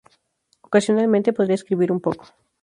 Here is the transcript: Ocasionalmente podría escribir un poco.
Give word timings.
Ocasionalmente 0.65 1.31
podría 1.31 1.53
escribir 1.59 1.91
un 1.91 1.99
poco. 2.01 2.25